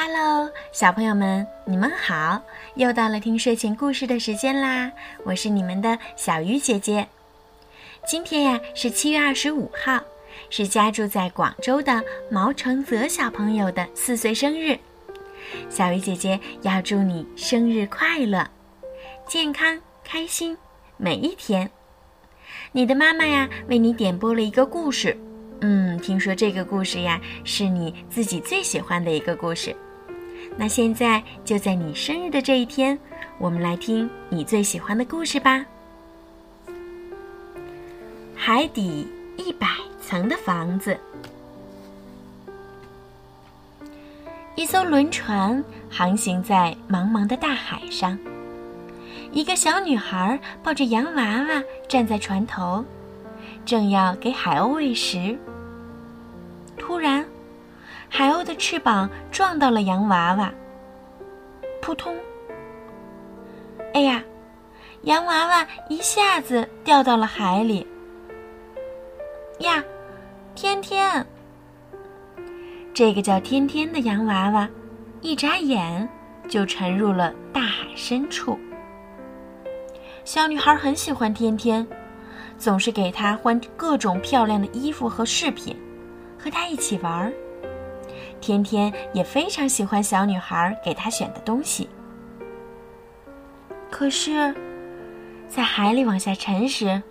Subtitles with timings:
[0.00, 2.40] Hello，小朋友们，你们好！
[2.76, 4.92] 又到了听睡前故事的时间啦，
[5.24, 7.04] 我是你们的小鱼姐姐。
[8.06, 10.00] 今天呀是七月二十五号，
[10.50, 12.00] 是家住在广州的
[12.30, 14.78] 毛承泽小朋友的四岁生日。
[15.68, 18.48] 小鱼姐姐要祝你生日快乐，
[19.26, 20.56] 健康开心
[20.96, 21.68] 每一天。
[22.70, 25.18] 你的妈妈呀为你点播了一个故事。
[25.60, 29.74] 嗯，听说这个故事呀是你自己最喜欢的一个故事。
[30.60, 32.98] 那现在就在你生日的这一天，
[33.38, 35.64] 我们来听你最喜欢的故事吧。
[38.34, 39.68] 海底一百
[40.02, 40.98] 层的房子，
[44.56, 48.18] 一艘轮船航行在茫茫的大海上，
[49.30, 52.84] 一个小女孩抱着洋娃娃站在船头。
[53.64, 55.38] 正要给海鸥喂食，
[56.78, 57.17] 突然，
[58.08, 60.52] 海鸥的翅膀撞到了洋娃娃，
[61.80, 62.14] 扑通！
[63.94, 64.22] 哎呀，
[65.02, 67.86] 洋娃娃一下子掉到了海里。
[69.60, 69.82] 呀，
[70.54, 71.24] 天天，
[72.94, 74.68] 这个叫天天的洋娃娃，
[75.20, 76.08] 一眨眼
[76.48, 78.58] 就沉入了大海深处。
[80.24, 81.86] 小女孩很喜欢天天。
[82.58, 85.76] 总是给她换各种漂亮的衣服和饰品，
[86.36, 87.32] 和她一起玩儿。
[88.40, 91.88] 天天也非常喜欢小女孩给她选的东西。
[93.90, 94.54] 可是，
[95.48, 97.02] 在海里往下沉时，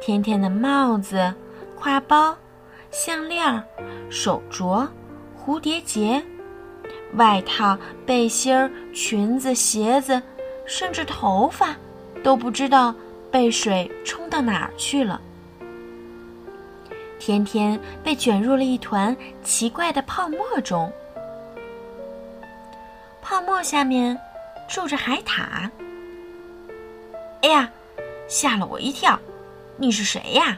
[0.00, 1.34] 天天的帽子、
[1.78, 2.36] 挎包、
[2.90, 3.62] 项链、
[4.08, 4.86] 手镯、
[5.38, 6.22] 蝴蝶结、
[7.14, 10.22] 外套、背心儿、裙子、鞋子，
[10.64, 11.76] 甚至头发，
[12.22, 12.94] 都不知道。
[13.28, 15.20] 被水冲到哪儿去了？
[17.26, 20.92] 天天被卷入了一团奇怪的泡沫中，
[23.20, 24.16] 泡沫下面
[24.68, 25.68] 住着海獭。
[27.42, 27.68] 哎呀，
[28.28, 29.18] 吓了我一跳！
[29.76, 30.56] 你是谁呀？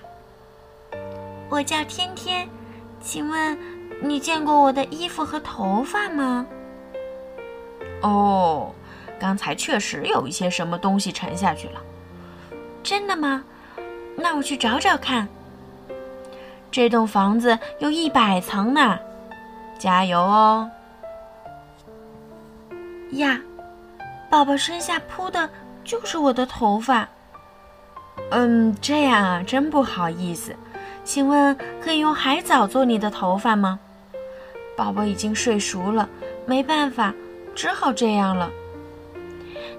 [1.48, 2.47] 我叫天天，
[3.00, 3.59] 请问
[4.03, 6.47] 你见过我的衣服和头发吗？
[8.03, 8.75] 哦，
[9.19, 11.81] 刚才确实有一些什么东西沉下去了。
[12.82, 13.43] 真的吗？
[14.14, 15.26] 那我去找找看。
[16.71, 18.99] 这栋房子有一百层呢，
[19.79, 20.71] 加油哦！
[23.12, 23.41] 呀，
[24.31, 25.49] 宝宝身下铺的
[25.83, 27.09] 就是我的头发。
[28.31, 30.55] 嗯，这样啊，真不好意思。
[31.05, 33.81] 请问可以用海藻做你的头发吗？
[34.77, 36.09] 宝宝已经睡熟了，
[36.45, 37.15] 没办法，
[37.55, 38.50] 只好这样了。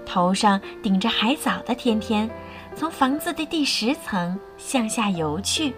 [0.04, 2.28] 头上顶着海藻的天天。
[2.76, 5.74] 从房子的第十层向下游去。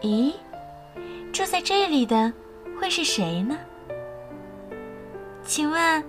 [0.00, 0.32] 咦，
[1.32, 2.32] 住在这里的
[2.80, 3.58] 会是谁呢？
[5.42, 6.04] 请问，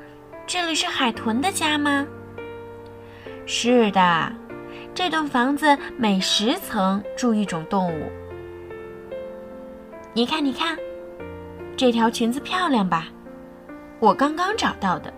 [0.45, 2.05] 这里是海豚的家吗？
[3.47, 4.31] 是的，
[4.93, 8.11] 这栋房子每十层住一种动物。
[10.13, 10.77] 你看，你看，
[11.75, 13.07] 这条裙子漂亮吧？
[13.99, 15.11] 我刚刚找到的。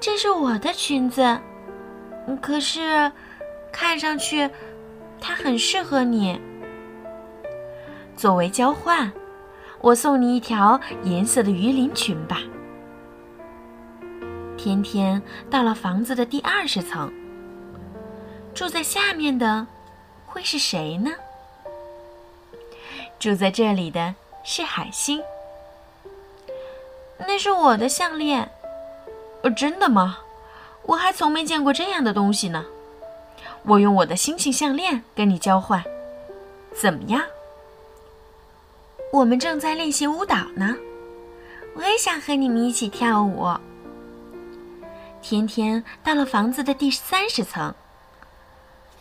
[0.00, 1.38] 这是我的裙子。
[2.40, 3.12] 可是，
[3.70, 4.48] 看上去，
[5.20, 6.40] 它很适合你。
[8.24, 9.12] 作为交换，
[9.82, 12.38] 我送你一条银色的鱼鳞裙吧。
[14.56, 15.20] 天天
[15.50, 17.12] 到了房子的第二十层，
[18.54, 19.66] 住在下面的
[20.24, 21.10] 会是谁呢？
[23.18, 25.22] 住在这里的是海星。
[27.18, 28.50] 那是我的项链。
[29.42, 30.20] 呃，真的吗？
[30.84, 32.64] 我还从没见过这样的东西呢，
[33.64, 35.84] 我用我的星星项链跟你交换，
[36.74, 37.20] 怎么样？
[39.14, 40.76] 我们正在练习舞蹈呢，
[41.76, 43.46] 我也想和你们一起跳舞。
[45.22, 47.72] 天天到了房子的第三十层，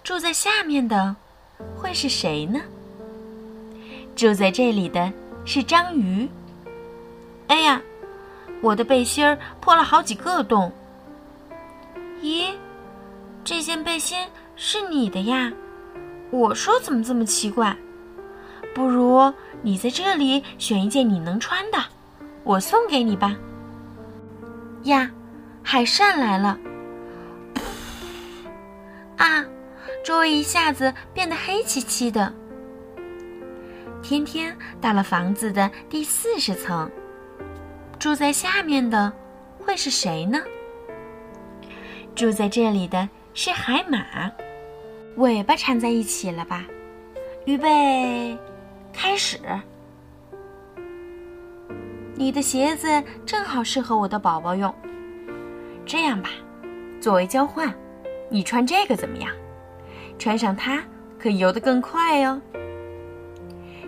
[0.03, 1.15] 住在下面的
[1.75, 2.61] 会是谁呢？
[4.15, 5.11] 住在这里的
[5.45, 6.29] 是章鱼。
[7.47, 7.81] 哎呀，
[8.61, 10.71] 我的背心儿破了好几个洞。
[12.21, 12.53] 咦，
[13.43, 15.51] 这件背心是你的呀？
[16.29, 17.75] 我说怎么这么奇怪？
[18.73, 19.31] 不如
[19.61, 21.77] 你在这里选一件你能穿的，
[22.43, 23.35] 我送给你吧。
[24.83, 25.09] 呀，
[25.63, 26.57] 海扇来了！
[29.17, 29.45] 啊，
[30.03, 32.33] 周围一下子变得黑漆漆的。
[34.01, 36.91] 天天到了房子的第四十层，
[37.97, 39.13] 住在下面的
[39.59, 40.41] 会是谁呢？
[42.13, 44.29] 住在这里的是海马，
[45.15, 46.65] 尾巴缠在一起了吧？
[47.45, 48.37] 预备，
[48.93, 49.39] 开始。
[52.15, 54.73] 你的鞋子正好适合我的宝宝用。
[55.85, 56.29] 这样吧，
[57.01, 57.73] 作为交换，
[58.29, 59.29] 你穿这个怎么样？
[60.17, 60.81] 穿上它
[61.19, 62.39] 可以游得更快哟。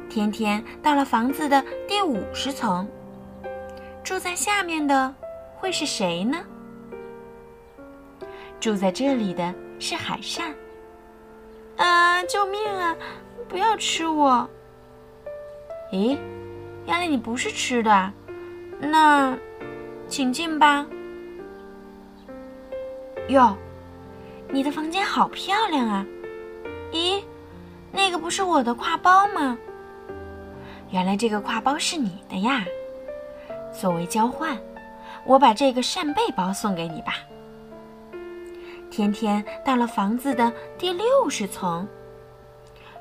[0.09, 2.87] 天天到了房子的第五十层，
[4.03, 5.13] 住在下面的
[5.55, 6.37] 会是谁呢？
[8.59, 10.53] 住在这里的是海扇。
[11.77, 12.23] 啊！
[12.23, 12.95] 救命啊！
[13.47, 14.49] 不要吃我！
[15.91, 16.17] 咦，
[16.85, 18.11] 原来你不是吃的，
[18.79, 19.37] 那，
[20.07, 20.85] 请进吧。
[23.29, 23.55] 哟，
[24.49, 26.05] 你的房间好漂亮啊！
[26.91, 27.23] 咦，
[27.91, 29.57] 那个不是我的挎包吗？
[30.91, 32.63] 原来这个挎包是你的呀。
[33.73, 34.57] 作为交换，
[35.25, 37.13] 我把这个扇贝包送给你吧。
[38.91, 41.87] 天天到了房子的第六十层，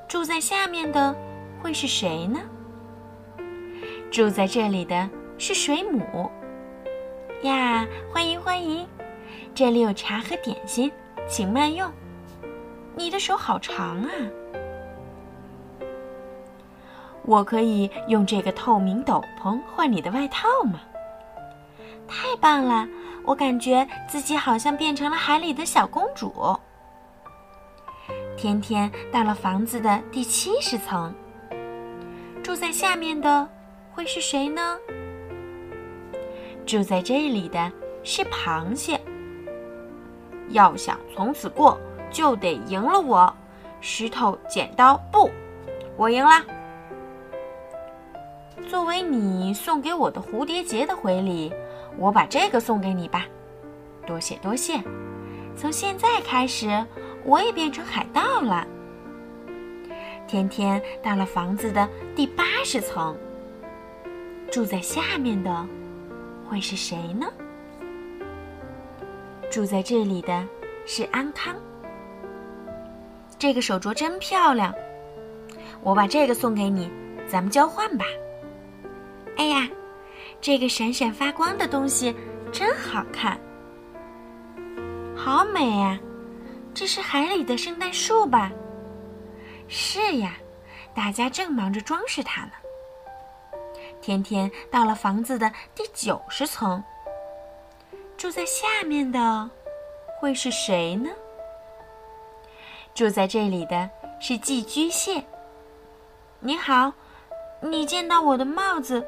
[0.07, 1.15] 住在下面的
[1.61, 2.39] 会是谁呢？
[4.15, 6.31] 住在这里的是水母
[7.41, 7.85] 呀！
[8.09, 8.87] 欢迎欢迎，
[9.53, 10.89] 这里有茶和点心，
[11.27, 11.91] 请慢用。
[12.95, 14.09] 你的手好长啊！
[17.23, 20.79] 我可以用这个透明斗篷换你的外套吗？
[22.07, 22.87] 太棒了！
[23.25, 26.57] 我感觉自己好像变成了海里的小公主。
[28.37, 31.13] 天天到了房子的第七十层，
[32.41, 33.45] 住在下面的
[33.95, 34.77] 会是谁呢？
[36.65, 37.71] 住在这里的
[38.03, 38.99] 是螃蟹。
[40.49, 41.79] 要想从此过，
[42.11, 43.33] 就得赢了我。
[43.79, 45.31] 石头剪刀布，
[45.95, 46.43] 我赢了。
[48.67, 51.53] 作为你送给我的蝴蝶结的回礼。
[51.97, 53.25] 我把这个送给你吧，
[54.05, 54.83] 多谢多谢。
[55.55, 56.85] 从现在开始，
[57.23, 58.67] 我也变成海盗了。
[60.27, 63.15] 天天到了房子的第八十层，
[64.55, 65.67] 住在下面的
[66.49, 67.27] 会是谁呢？
[69.51, 70.47] 住在这里的
[70.85, 71.53] 是安康。
[73.37, 74.73] 这个手镯真漂亮，
[75.81, 76.89] 我把这个送给你，
[77.27, 78.05] 咱们交换吧。
[79.35, 79.67] 哎呀！
[80.39, 82.15] 这个闪闪发光的东西
[82.49, 83.37] 真好看，
[85.17, 85.99] 好美呀！
[86.73, 88.53] 这是海里的圣诞树吧？
[89.67, 90.37] 是呀，
[90.95, 92.51] 大家正忙着装饰它呢。
[94.05, 96.83] 天天到了房子的第九十层，
[98.15, 99.49] 住在下面的
[100.19, 101.09] 会是谁呢？
[102.93, 105.25] 住在这里的是寄居蟹。
[106.39, 106.93] 你好，
[107.59, 109.03] 你见到我的帽子？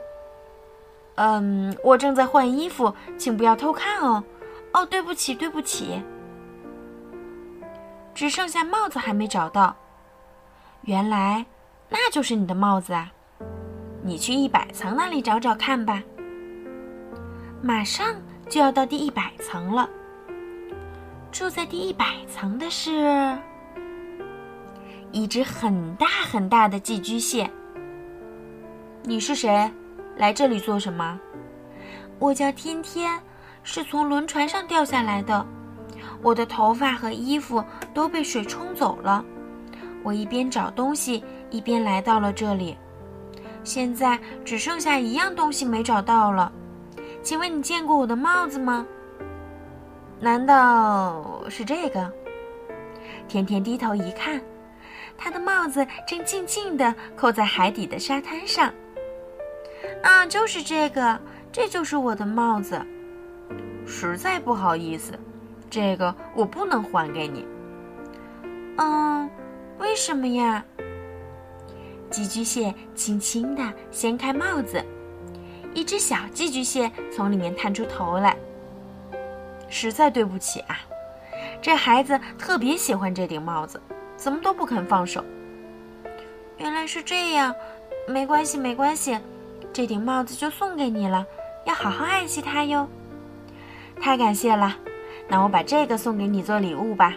[1.14, 4.24] 嗯，我正在换衣服，请不要偷看哦。
[4.74, 6.02] 哦，对不起，对不起。
[8.16, 9.76] 只剩下帽子还没找到，
[10.82, 11.46] 原来
[11.88, 13.14] 那就是你的帽子啊！
[14.08, 16.02] 你去一百层那里找找看吧。
[17.62, 18.16] 马上
[18.48, 19.90] 就要到第一百层了。
[21.30, 23.38] 住在第一百层的是
[25.12, 27.52] 一只很大很大的寄居蟹。
[29.04, 29.70] 你是谁？
[30.16, 31.20] 来这里做什么？
[32.18, 33.20] 我叫天天，
[33.62, 35.46] 是从轮船上掉下来的。
[36.24, 37.62] 我的头发和衣服
[37.94, 39.22] 都被水冲走了。
[40.02, 42.78] 我一边找东西，一边来到了这里。
[43.68, 46.50] 现在只剩下一样东西没找到了。
[47.22, 48.88] 请问你见过我的帽子吗？
[50.22, 52.10] 难道是这个？
[53.28, 54.42] 甜甜低头一看，
[55.18, 58.74] 他的帽子正静静地扣在海底的沙滩上。
[60.02, 61.20] 啊，就是这个，
[61.52, 62.82] 这就是我的帽子。
[63.86, 65.12] 实在不好意思，
[65.70, 67.46] 这个我不能还给你。
[68.78, 69.30] 嗯，
[69.78, 70.64] 为什么呀？
[72.10, 74.84] 寄居蟹轻轻地掀开帽子，
[75.74, 78.36] 一只小寄居蟹从里面探出头来。
[79.70, 80.80] 实在对不起啊，
[81.62, 83.82] 这孩子特别喜欢这顶帽子，
[84.16, 85.24] 怎么都不肯放手。
[86.58, 87.54] 原来是这样，
[88.08, 89.18] 没关系，没关系。
[89.74, 91.26] 这顶帽子就送给你了，
[91.66, 92.88] 要好好爱惜它哟。
[94.00, 94.76] 太感谢了，
[95.28, 97.14] 那我把这个送给你做礼物吧。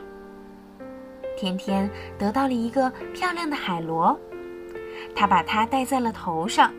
[1.39, 4.19] 天天得到了一个漂亮的海螺，
[5.15, 6.73] 他把它戴在了头上。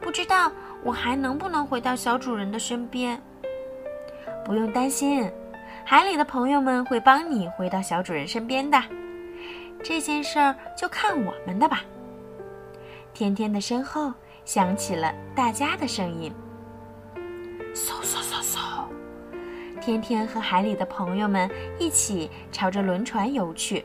[0.00, 0.50] 不知道
[0.82, 3.20] 我还能不能回到小主人的身边？
[4.44, 5.30] 不用担心，
[5.84, 8.82] 海里的朋友们会帮你回到小主人身边的。
[9.82, 11.82] 这件事儿就看我们的吧。
[13.14, 14.12] 天天的身后。
[14.46, 16.32] 响起了大家的声音。
[17.74, 18.84] 嗖嗖嗖嗖，
[19.80, 21.50] 天天和海里的朋友们
[21.80, 23.84] 一起朝着轮船游去。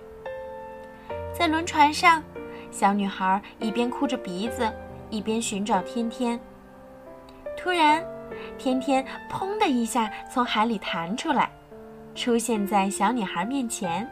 [1.34, 2.24] 在轮船上，
[2.72, 4.72] 小女孩一边哭着鼻子，
[5.10, 6.40] 一边寻找天天。
[7.58, 8.04] 突然，
[8.58, 11.52] 天天砰的一下从海里弹出来，
[12.16, 14.10] 出现在小女孩面前，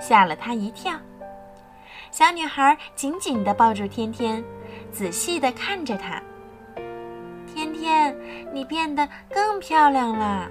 [0.00, 0.92] 吓了她一跳。
[2.10, 4.44] 小女孩紧紧地抱住天天，
[4.92, 6.22] 仔细地看着她。
[7.46, 8.14] 天天，
[8.52, 10.48] 你变得更漂亮了。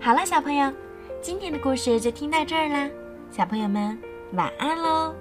[0.00, 0.72] 好了，小朋友，
[1.20, 2.88] 今天的故事就听到这儿啦，
[3.30, 3.98] 小朋友们
[4.32, 5.14] 晚安喽。